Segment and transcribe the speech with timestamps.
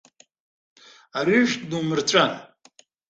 [1.17, 2.31] Арыжәтә нумырҵәан.